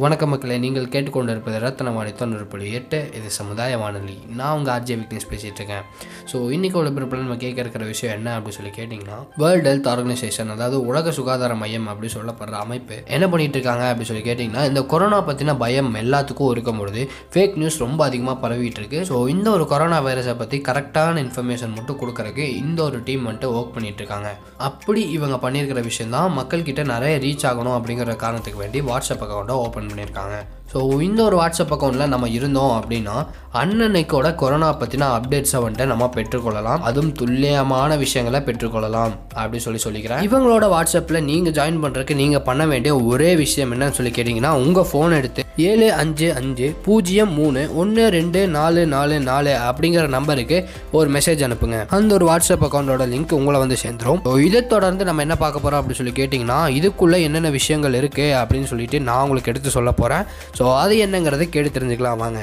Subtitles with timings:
[0.00, 2.98] வணக்க மக்களை நீங்கள் கேட்டுக்கொண்டிருப்பது ரத்தனவாணி தொண்ணூறு புள்ளி எட்டு.
[3.16, 4.14] இது சமுதாய வானொலி.
[4.38, 5.82] நான் உங்கள் ஆர்ஜே விக்னேஷ் பேசிகிட்டு இருக்கேன்.
[6.30, 10.78] ஸோ இன்றைக்கி ஒளிபரப்பில் நம்ம கேட்க இருக்கிற விஷயம் என்ன அப்படின்னு சொல்லி கேட்டிங்கன்னா வேர்ல்டு ஹெல்த் ஆர்கனைசேஷன் அதாவது
[10.90, 15.56] உலக சுகாதார மையம் அப்படின்னு சொல்லப்படுற அமைப்பு என்ன பண்ணிட்டு இருக்காங்க அப்படின்னு சொல்லி கேட்டிங்கன்னா இந்த கொரோனா பற்றின
[15.64, 19.02] பயம் எல்லாத்துக்கும் இருக்கும் பொழுது ஃபேக் நியூஸ் ரொம்ப அதிகமாக பரவிட்டு இருக்கு.
[19.10, 23.76] ஸோ இந்த ஒரு கொரோனா வைரஸை பற்றி கரெக்டான இன்ஃபர்மேஷன் மட்டும் கொடுக்கறதுக்கு இந்த ஒரு டீம் வந்துட்டு ஒர்க்
[23.76, 24.32] பண்ணிட்டு இருக்காங்க.
[24.70, 29.80] அப்படி இவங்க பண்ணியிருக்கிற விஷயம் தான் மக்கள்கிட்ட நிறைய ரீச் ஆகணும் அப்படிங்கிற காரணத்துக்கு வேண்டி வாட்ஸ்அப் அக்கௌண்ட்டை ஓப்பன்
[29.88, 30.36] பண்ணியிருக்காங்க.
[30.72, 33.16] ஸோ இந்த ஒரு வாட்ஸ்அப் அக்கௌண்ட்டில் நம்ம இருந்தோம் அப்படின்னா
[33.60, 36.82] அன்னன்னைக்கோட கொரோனா பற்றின அப்டேட்ஸை வந்துட்டு நம்ம பெற்றுக்கொள்ளலாம்.
[36.88, 40.22] அதுவும் துல்லியமான விஷயங்களை பெற்றுக்கொள்ளலாம் அப்படின்னு சொல்லி சொல்லிக்கிறேன்.
[40.28, 45.16] இவங்களோட வாட்ஸ்அப்பில் நீங்கள் ஜாயின் பண்ணுறதுக்கு நீங்கள் பண்ண வேண்டிய ஒரே விஷயம் என்னன்னு சொல்லி கேட்டிங்கன்னா உங்கள் ஃபோன்
[45.18, 50.58] எடுத்து ஏழு அஞ்சு அஞ்சு பூஜ்ஜியம் மூணு ஒன்று ரெண்டு நாலு நாலு நாலு அப்படிங்கிற நம்பருக்கு
[50.98, 51.78] ஒரு மெசேஜ் அனுப்புங்க.
[51.96, 54.22] அந்த ஒரு வாட்ஸ்அப் அக்கௌண்ட்டோட லிங்க் உங்களை வந்து சேர்ந்துரும்.
[54.26, 58.70] ஸோ இதை தொடர்ந்து நம்ம என்ன பார்க்க போகிறோம் அப்படின்னு சொல்லி கேட்டிங்கன்னா இதுக்குள்ளே என்னென்ன விஷயங்கள் இருக்குது அப்படின்னு
[58.72, 60.24] சொல்லிட்டு நான் உங்களுக்கு எடுத்து சொல்ல போகிறேன்
[60.58, 62.40] ஸோ ஸோ அது என்னங்கிறத கேட்டு தெரிஞ்சுக்கலாம் வாங்க.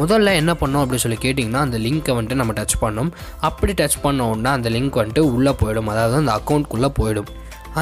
[0.00, 3.10] முதல்ல என்ன பண்ணோம் அப்படின்னு சொல்லி கேட்டிங்கன்னா அந்த லிங்க்கை வந்துட்டு நம்ம டச் பண்ணோம்.
[3.48, 5.88] அப்படி டச் பண்ண உடனே அந்த லிங்க் வந்துட்டு உள்ளே போயிடும்.
[5.92, 7.30] அதாவது அந்த அக்கௌண்ட்குள்ளே போயிடும்.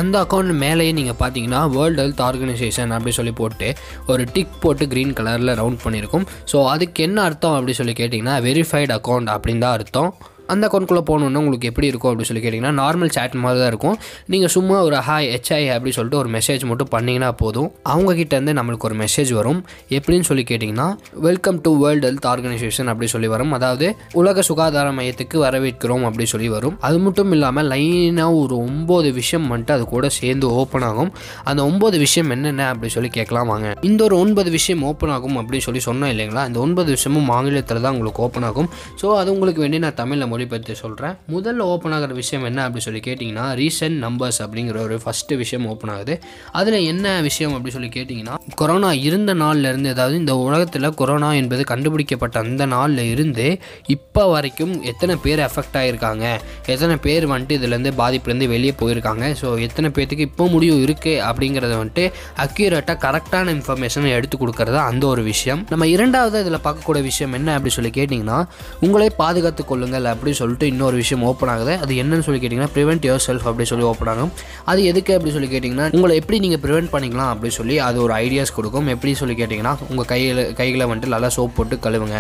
[0.01, 3.71] அந்த அக்கௌண்ட் மேலேயே நீங்கள் பார்த்தீங்கன்னா வேர்ல்டு ஹெல்த் ஆர்கனைசேஷன் அப்படி சொல்லி போட்டு
[4.13, 6.29] ஒரு டிக் போட்டு க்ரீன் கலரில் ரவுண்ட் பண்ணியிருக்கும்.
[6.53, 10.13] ஸோ அதுக்கு என்ன அர்த்தம் அப்படி சொல்லி கேட்டிங்கன்னா வெரிஃபைடு அக்கௌண்ட் அப்படின்னு தான் அர்த்தம்.
[10.53, 13.97] அந்த அக்கௌண்ட்குள்ளே போகணுன்னா உங்களுக்கு எப்படி இருக்கும் அப்படின்னு சொல்லி கேட்டிங்கன்னா நார்மல் சேட் மாதிரி தான் இருக்கும்.
[14.33, 17.69] நீங்கள் சும்மா ஒரு ஹாய் ஹெச்ஐ அப்படின்னு சொல்லிட்டு ஒரு மெசேஜ் மட்டும் பண்ணிங்கன்னா போதும்.
[17.93, 19.61] அவங்கக்கிட்டேருந்து நம்மளுக்கு ஒரு மெசேஜ் வரும்.
[19.99, 20.89] எப்படின்னு சொல்லி கேட்டிங்கன்னா
[21.29, 23.53] welcome to world health organisation அப்படி சொல்லி வரும்.
[23.59, 23.89] அதாவது
[24.23, 26.77] உலக சுகாதார மையத்துக்கு வரவேற்கிறோம் அப்படி சொல்லி வரும்.
[26.89, 31.11] அது மட்டும் இல்லாமல் லைனாக ஒரு ஒம்பது விஷயம் வந்துட்டு அது கூட சேர்ந்து ஓப்பன் ஆகும்.
[31.53, 33.69] அந்த ஒம்பது விஷயம் என்னென்ன அப்படி சொல்லி கேட்கலாம் வாங்க.
[33.91, 36.45] இந்த ஒரு ஒன்பது விஷயம் ஓப்பன் ஆகும் அப்படின்னு சொல்லி சொன்னோம் இல்லைங்களா?
[36.51, 38.71] இந்த ஒன்பது விஷயமும் ஆங்கிலத்தில் தான் உங்களுக்கு ஓப்பன் ஆகும்.
[39.01, 43.03] ஸோ அது உங்களுக்கு வேண்டி நான் தமிழில் மொழிபெயர்த்து சொல்கிறேன் முதல்ல ஓப்பன் ஆகிற விஷயம் என்ன அப்படி சொல்லி
[43.07, 46.15] கேட்டிங்கன்னா ரீசன்ட் நம்பர்ஸ் அப்படிங்கிற ஒரு ஃபஸ்ட்டு விஷயம் ஓப்பன் ஆகுது.
[46.59, 52.37] அதில் என்ன விஷயம் அப்படி சொல்லி கேட்டிங்கன்னா கொரோனா இருந்த நாள்லேருந்து அதாவது இந்த உலகத்தில் கொரோனா என்பது கண்டுபிடிக்கப்பட்ட
[52.45, 53.47] அந்த நாளில் இருந்து
[53.95, 56.25] இப்போ வரைக்கும் எத்தனை பேர் எஃபெக்ட் ஆகியிருக்காங்க
[56.73, 59.25] எத்தனை பேர் வந்துட்டு இதுலேருந்து பாதிப்புலேருந்து வெளியே போயிருக்காங்க?
[59.41, 62.05] ஸோ எத்தனை பேர்த்துக்கு இப்போ முடிவு இருக்குது அப்படிங்கிறத வந்துட்டு
[62.45, 65.63] அக்யூரேட்டாக கரெக்டான இன்ஃபர்மேஷனை எடுத்து கொடுக்குறது அந்த ஒரு விஷயம்.
[65.71, 68.39] நம்ம இரண்டாவது இதில் பார்க்கக்கூடிய விஷயம் என்ன அப்படி சொல்லி கேட்டிங்கன்னா
[68.87, 71.73] உங்களை பாதுகாத்து கொள்ளுங்கள் அப்படின்னு சொல்லிட்டு இன்னொரு விஷயம் ஓப்பன் ஆகுது.
[71.85, 74.31] அது என்னன்னு சொல்லி கேட்டிங்கன்னா ப்ரிவென்ட் யுவர் செல்ஃப் அப்படி சொல்லி ஓப்பன் ஆகும்.
[74.65, 78.55] அது எதுக்கு அப்படின்னு சொல்லி கேட்டிங்கன்னா உங்களை எப்படி நீங்கள் ப்ரிவென்ட் பண்ணிக்கலாம் அப்படின்னு சொல்லி அது ஒரு ஐடியாஸ்
[78.59, 78.87] கொடுக்கும்.
[78.95, 82.19] எப்படி சொல்லி கேட்டிங்கன்னா உங்கள் கையில் கைகளை வந்துட்டு நல்லா சோப் போட்டு கழுவுங்க.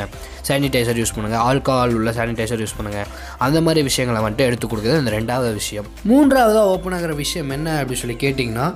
[0.48, 3.08] சானிடைசர் யூஸ் பண்ணுங்கள் ஆல்கஹால் உள்ள சானிடைசர் யூஸ் பண்ணுங்கள்
[3.46, 5.86] அந்த மாதிரி விஷயங்களை வந்துட்டு எடுத்து கொடுக்குறது இந்த ரெண்டாவது விஷயம்.
[6.02, 8.66] மூன்றாவதாக ஓப்பன் ஆகிற விஷயம் என்ன அப்படின்னு சொல்லி கேட்டிங்கன்னா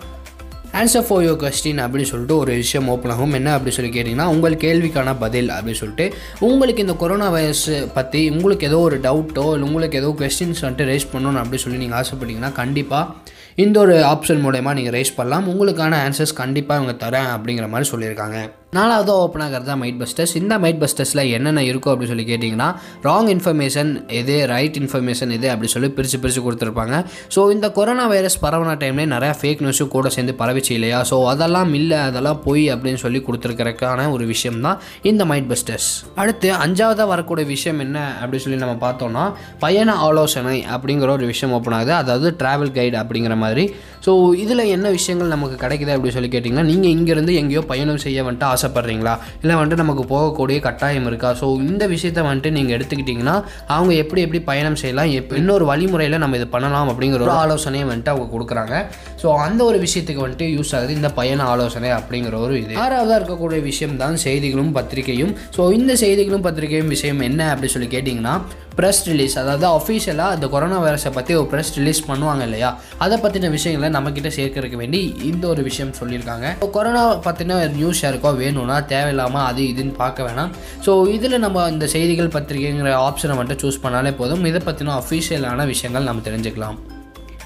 [0.73, 3.33] ஆன்சர் ஃபார் யோர் கொஸ்டின் அப்படின்னு சொல்லிட்டு ஒரு விஷயம் ஓப்பன் ஆகும்.
[3.33, 8.67] என்ன அப்படி சொல்லி கேட்டிங்கன்னா உங்கள் கேள்விக்கான பதில் அப்படின்னு சொல்லிட்டு உங்களுக்கு இந்த கொரோனா வைரஸ் பற்றி உங்களுக்கு
[8.67, 13.15] ஏதோ ஒரு டவுட்டோ இல்லை உங்களுக்கு ஏதோ கொஸ்டின்ஸ் வந்துட்டு ரைஸ் பண்ணணும் அப்படின்னு சொல்லி நீங்கள் ஆசைப்பட்டீங்கன்னா கண்டிப்பாக
[13.55, 15.49] இந்த ஒரு ஆப்ஷன் மூலயமா நீங்கள் ரைஸ் பண்ணலாம்.
[15.53, 18.39] உங்களுக்கான ஆன்சர்ஸ் கண்டிப்பாக இவங்க தரேன் அப்படிங்கிற மாதிரி சொல்லியிருக்காங்க.
[18.77, 22.67] நாலாவது ஓப்பன் ஆகிறது தான் மைட் பஸ்டர்ஸ் இந்த மைட் பஸ்டர்ஸில் என்னென்ன இருக்கும் அப்படின்னு சொல்லி கேட்டிங்கன்னா
[23.07, 26.97] ராங் இன்ஃபர்மேஷன் எது ரைட் இன்ஃபர்மேஷன் எது அப்படி சொல்லி பிரித்து பிரித்து கொடுத்துருப்பாங்க.
[27.35, 30.99] ஸோ இந்த கொரோனா வைரஸ் பரவன டைம்லேயே நிறையா ஃபேக் நியூஸும் கூட சேர்ந்து பரவிச்சு இல்லையா?
[31.11, 34.79] ஸோ அதெல்லாம் இல்லை அதெல்லாம் பொய் அப்படின்னு சொல்லி கொடுத்துருக்கிறதுக்கான ஒரு விஷயம் தான்
[35.13, 35.89] இந்த மைட் பஸ்டர்ஸ்
[36.25, 39.25] அடுத்து அஞ்சாவதாக வரக்கூடிய விஷயம் என்ன அப்படின்னு சொல்லி நம்ம பார்த்தோம்னா
[39.65, 41.95] பயண ஆலோசனை அப்படிங்கிற ஒரு விஷயம் ஓப்பன் ஆகுது.
[42.03, 43.67] அதாவது ட்ராவல் கைடு அப்படிங்கிற மாதிரி.
[44.09, 44.11] ஸோ
[44.45, 49.15] இதில் என்ன விஷயங்கள் நமக்கு கிடைக்குது அப்படின்னு சொல்லி கேட்டிங்கன்னா நீங்கள் இங்கேருந்து எங்கேயோ பயணம் செய்ய வந்துட்டு ஆசைப்பட்றீங்களா?
[49.43, 51.31] இல்லை வந்துட்டு நமக்கு போகக்கூடிய கட்டாயம் இருக்கா?
[51.41, 53.37] ஸோ இந்த விஷயத்தை வந்துட்டு நீங்கள் எடுத்துக்கிட்டிங்கன்னா
[53.75, 58.13] அவங்க எப்படி எப்படி பயணம் செய்யலாம் எப் இன்னொரு வழிமுறையில் நம்ம இது பண்ணலாம் அப்படிங்கிற ஒரு ஆலோசனையை வந்துட்டு
[58.15, 58.75] அவங்க கொடுக்குறாங்க.
[59.23, 62.75] ஸோ அந்த ஒரு விஷயத்துக்கு வந்துட்டு யூஸ் ஆகுது இந்த பயண ஆலோசனை அப்படிங்கிற ஒரு இது.
[62.85, 65.35] ஆறாவதாக இருக்கக்கூடிய விஷயம் தான் செய்திகளும் பத்திரிகையும்.
[65.57, 68.37] ஸோ இந்த செய்திகளும் பத்திரிகையும் விஷயம் என்ன அப்படின்னு சொல்லி கேட்டிங்கன்னா
[68.79, 72.69] ப்ரெஸ் ரிலீஸ் அதாவது அஃபீஷியலாக இந்த கொரோனா வைரஸை பற்றி ஒரு ப்ரெஸ் ரிலீஸ் பண்ணுவாங்க இல்லையா?
[73.05, 75.01] அதை பற்றின விஷயங்களை நம்மக்கிட்ட சேர்க்கறதுக்கு வேண்டி
[75.31, 76.47] இந்த ஒரு விஷயம் சொல்லியிருக்காங்க.
[76.57, 80.53] இப்போ கொரோனா பற்றின நியூஸ் யாருக்கோ வேணும்னா தேவையில்லாமல் அது இதுன்னு பார்க்க வேணாம்.
[80.87, 84.45] ஸோ இதில் நம்ம இந்த செய்திகள் பத்திரிகைங்கிற ஆப்ஷனை மட்டும் சூஸ் பண்ணாலே போதும்.
[84.53, 86.79] இதை பற்றின அஃபீஷியலான விஷயங்கள் நம்ம தெரிஞ்சுக்கலாம்.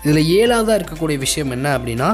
[0.05, 2.09] இதில் ஏழாவதாக இருக்கக்கூடிய விஷயம் என்ன அப்படின்னா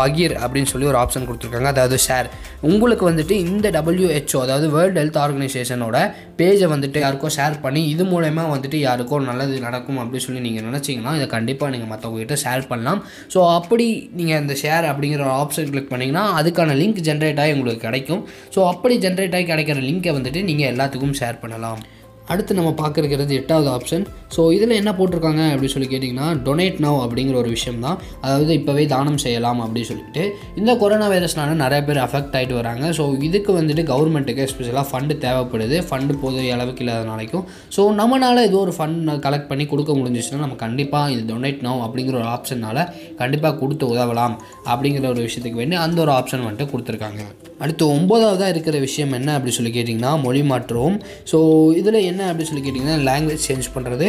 [0.00, 1.70] பகிர் அப்படின்னு சொல்லி ஒரு ஆப்ஷன் கொடுத்துருக்காங்க.
[1.74, 2.28] அதாவது ஷேர்
[2.70, 5.96] உங்களுக்கு வந்துட்டு இந்த டபிள்யூஹெச்ஓ அதாவது வேர்ல்டு ஹெல்த் ஆர்கனைசேஷனோட
[6.40, 11.14] பேஜை வந்துட்டு யாருக்கோ ஷேர் பண்ணி இது மூலயமா வந்துட்டு யாருக்கோ நல்லது நடக்கும் அப்படின்னு சொல்லி நீங்கள் நினச்சிங்கன்னா
[11.18, 13.02] இதை கண்டிப்பாக நீங்கள் மற்றவங்ககிட்ட ஷேர் பண்ணலாம்.
[13.34, 13.88] ஸோ அப்படி
[14.20, 18.22] நீங்கள் இந்த ஷேர் அப்படிங்கிற ஒரு ஆப்ஷன் கிளிக் பண்ணிங்கன்னா அதுக்கான லிங்க் ஜென்ரேட் ஆகி உங்களுக்கு கிடைக்கும்.
[18.56, 21.82] ஸோ அப்படி ஜென்ரேட் ஆகி கிடைக்கிற லிங்க்கை வந்துட்டு நீங்கள் எல்லாத்துக்கும் ஷேர் பண்ணலாம்.
[22.32, 24.04] அடுத்து நம்ம பார்க்குறது எட்டாவது ஆப்ஷன்
[24.34, 28.84] ஸோ இதில் என்ன போட்டிருக்காங்க அப்படின்னு சொல்லி கேட்டிங்கன்னா டொனேட் நவ் அப்படிங்கிற ஒரு விஷயம் தான் அதாவது இப்போவே
[28.92, 30.22] தானம் செய்யலாம் அப்படின்னு சொல்லிட்டு.
[30.60, 32.84] இந்த கொரோனா வைரஸ்னால நிறைய பேர் அஃபெக்ட் ஆகிட்டு வராங்க.
[32.98, 35.78] ஸோ இதுக்கு வந்துட்டு கவர்மெண்ட்டுக்கு எஸ்பெஷலாக ஃபண்டு தேவைப்படுது.
[35.88, 37.44] ஃபண்டு போதிய அளவுக்கு இல்லாத நாளைக்கும்.
[37.76, 42.16] ஸோ நம்மளால் ஏதோ ஒரு ஃபண்ட் கலெக்ட் பண்ணி கொடுக்க முடிஞ்சிச்சுன்னா நம்ம கண்டிப்பாக இது டொனேட் நவ் அப்படிங்கிற
[42.22, 42.82] ஒரு ஆப்ஷனால்
[43.22, 44.36] கண்டிப்பாக கொடுத்து உதவலாம்
[44.72, 47.22] அப்படிங்கிற ஒரு விஷயத்துக்கு வேண்டி அந்த ஒரு ஆப்ஷன் வந்துட்டு கொடுத்துருக்காங்க.
[47.62, 50.96] அடுத்து ஒம்போதாவதாக இருக்கிற விஷயம் என்ன அப்படின்னு சொல்லி கேட்டிங்கன்னா மொழி மாற்றுவோம்
[51.30, 51.38] ஸோ
[51.80, 54.08] இதில் என்ன அப்படின்னு சொல்லி கேட்டிங்கன்னா லாங்குவேஜ் சேஞ்ச் பண்ணுறது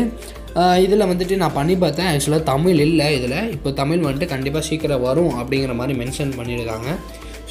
[0.86, 2.10] இதில் வந்துட்டு நான் பண்ணி பார்த்தேன்.
[2.12, 3.40] ஆக்சுவலாக தமிழ் இல்லை இதில்.
[3.56, 6.90] இப்போ தமிழ் வந்துட்டு கண்டிப்பாக சீக்கிரம் வரும் அப்படிங்கிற மாதிரி மென்ஷன் பண்ணியிருக்காங்க.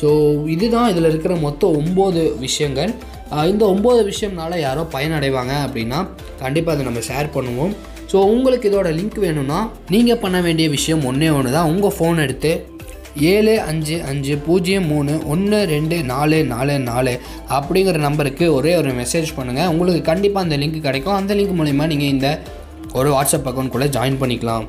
[0.00, 0.08] ஸோ
[0.54, 2.92] இதுதான் இதில் இருக்கிற மொத்தம் ஒம்பது விஷயங்கள்.
[3.52, 5.98] இந்த ஒம்பது விஷயம்னால யாரோ பயனடைவாங்க அப்படின்னா
[6.42, 7.72] கண்டிப்பாக அதை நம்ம ஷேர் பண்ணுவோம்.
[8.10, 9.58] ஸோ உங்களுக்கு இதோட லிங்க் வேணும்னா
[9.94, 12.52] நீங்கள் பண்ண வேண்டிய விஷயம் ஒன்றே ஒன்று தான் உங்கள் ஃபோன் எடுத்து
[13.16, 19.34] ஏழு அஞ்சு அஞ்சு பூஜ்ஜியம் மூணு ஒன்று ரெண்டு நாலு நாலு நாலு அப்படிங்கிற நம்பருக்கு ஒரே ஒரு மெசேஜ்
[19.36, 21.14] பண்ணுங்கள் உங்களுக்கு கண்டிப்பாக அந்த லிங்க் கிடைக்கும்.
[21.14, 22.40] அந்த லிங்க் மூலிமா நீங்கள் இந்த
[22.92, 24.64] ஒரு வாட்ஸ்அப் அக்கௌண்ட் கூட ஜாயின் பண்ணிக்கலாம்.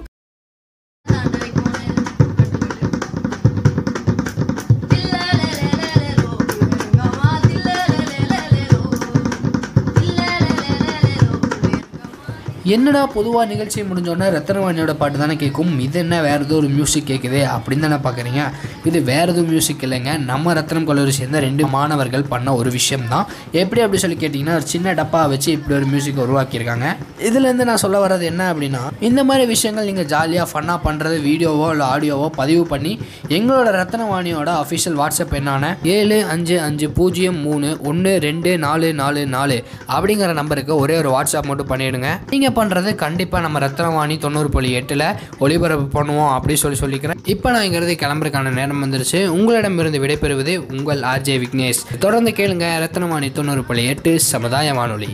[12.73, 15.73] என்னடா பொதுவாக நிகழ்ச்சி முடிஞ்சோடனே ரத்தனவாணியோட பாட்டு தானே கேட்கும்?
[15.85, 18.43] இது என்ன வேறு ஏதோ ஒரு மியூசிக் கேட்குது அப்படின்னு தானே பார்க்குறீங்க
[18.89, 20.11] இது வேறு எதுவும் மியூசிக் இல்லைங்க.
[20.29, 23.25] நம்ம ரத்தனம் கல்லூரி சேர்ந்த ரெண்டு மாணவர்கள் பண்ண ஒரு விஷயம் தான்
[23.61, 26.87] எப்படி அப்படி சொல்லி கேட்டிங்கன்னா ஒரு சின்ன டப்பா வச்சு இப்படி ஒரு மியூசிக் உருவாக்கியிருக்காங்க.
[27.27, 31.85] இதுலேருந்து நான் சொல்ல வர்றது என்ன அப்படின்னா இந்த மாதிரி விஷயங்கள் நீங்கள் ஜாலியாக ஃபன்னாக பண்ணுறது வீடியோவோ இல்லை
[31.93, 32.95] ஆடியோவோ பதிவு பண்ணி
[33.37, 39.59] எங்களோட ரத்தனவாணியோட அஃபிஷியல் வாட்ஸ்அப் என்னான ஏழு அஞ்சு அஞ்சு பூஜ்ஜியம் மூணு ஒன்று ரெண்டு நாலு நாலு நாலு
[39.95, 45.07] அப்படிங்கிற நம்பருக்கு ஒரே ஒரு வாட்ஸ்அப் மட்டும் பண்ணிவிடுங்க நீங்கள் பண்ணுறது கண்டிப்பாக நம்ம ரத்னவாணி தொண்ணூறு புள்ளி எட்டில்
[45.39, 47.19] ஒளிபரப்பு பண்ணுவோம் அப்படின்னு சொல்லி சொல்லிக்கிறேன்.
[47.25, 49.27] இப்போ நான் இங்கிறது கிளம்புறதுக்கான நேரம் வந்துருச்சு.
[49.37, 51.81] உங்களிடமிருந்து விடைபெறுவது உங்கள் ஆர்ஜே விக்னேஷ்.
[51.99, 55.09] தொடர்ந்து கேளுங்க ரத்னவாணி தொண்ணூறு புள்ளி எட்டு சமுதாய வானொலி.